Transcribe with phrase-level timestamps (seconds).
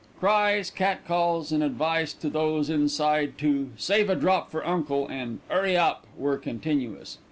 [0.19, 5.41] Cries, cat calls, and advice to those inside to "save a drop for uncle," and
[5.51, 7.19] "'urry up," were continuous.